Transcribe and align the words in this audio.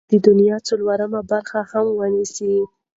دوی 0.03 0.07
به 0.11 0.19
د 0.21 0.23
دنیا 0.27 0.57
څلورمه 0.67 1.21
برخه 1.31 1.59
هم 1.71 1.85
ونیسي. 1.99 2.55